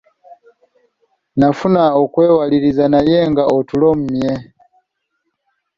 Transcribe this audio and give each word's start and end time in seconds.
Nafuba 1.37 1.83
okwewaliriza 2.03 2.85
naye 2.93 3.19
nga 3.31 3.43
otulo 3.57 3.89
mmye! 3.99 4.33